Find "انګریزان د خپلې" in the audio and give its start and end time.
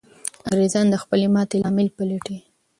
0.47-1.27